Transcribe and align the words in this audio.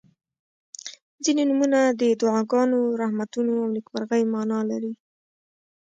•ځینې 1.23 1.43
نومونه 1.49 1.79
د 1.99 2.01
دعاګانو، 2.21 2.79
رحمتونو 3.01 3.51
او 3.61 3.65
نیکمرغۍ 3.75 4.21
معنا 4.33 4.59
لري. 4.71 4.93